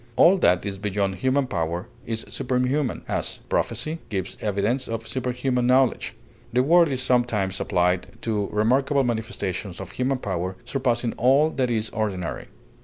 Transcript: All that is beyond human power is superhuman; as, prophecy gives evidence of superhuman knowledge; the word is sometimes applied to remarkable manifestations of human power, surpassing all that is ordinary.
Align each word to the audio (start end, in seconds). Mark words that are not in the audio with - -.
All 0.15 0.39
that 0.39 0.65
is 0.65 0.79
beyond 0.79 1.13
human 1.17 1.45
power 1.45 1.87
is 2.07 2.25
superhuman; 2.27 3.03
as, 3.07 3.37
prophecy 3.49 3.99
gives 4.09 4.35
evidence 4.41 4.87
of 4.87 5.07
superhuman 5.07 5.67
knowledge; 5.67 6.15
the 6.51 6.63
word 6.63 6.87
is 6.87 7.03
sometimes 7.03 7.59
applied 7.59 8.07
to 8.23 8.47
remarkable 8.51 9.03
manifestations 9.03 9.79
of 9.79 9.91
human 9.91 10.17
power, 10.17 10.55
surpassing 10.65 11.13
all 11.19 11.51
that 11.51 11.69
is 11.69 11.91
ordinary. 11.91 12.47